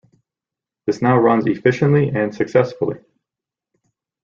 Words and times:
This 0.87 0.99
now 1.03 1.15
runs 1.19 1.45
efficiently 1.45 2.09
and 2.09 2.33
successfully. 2.33 3.01